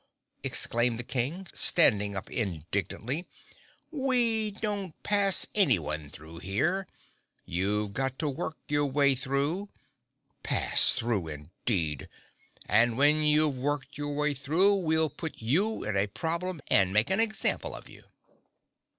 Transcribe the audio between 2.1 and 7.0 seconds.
up indignantly. "We don't pass anyone through here.